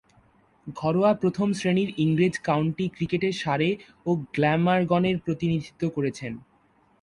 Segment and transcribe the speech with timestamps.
[0.75, 3.69] ঘরোয়া প্রথম-শ্রেণীর ইংরেজ কাউন্টি ক্রিকেটে সারে
[4.05, 6.33] ও গ্ল্যামারগনের প্রতিনিধিত্ব করেছেন।